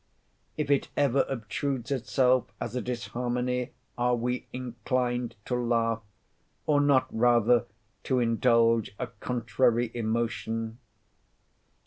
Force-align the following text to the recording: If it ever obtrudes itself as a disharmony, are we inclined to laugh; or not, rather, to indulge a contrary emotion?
If 0.57 0.71
it 0.71 0.87
ever 0.97 1.27
obtrudes 1.29 1.91
itself 1.91 2.51
as 2.59 2.75
a 2.75 2.81
disharmony, 2.81 3.69
are 3.99 4.15
we 4.15 4.47
inclined 4.51 5.35
to 5.45 5.53
laugh; 5.53 6.01
or 6.65 6.81
not, 6.81 7.05
rather, 7.15 7.65
to 8.05 8.17
indulge 8.17 8.95
a 8.97 9.05
contrary 9.05 9.91
emotion? 9.93 10.79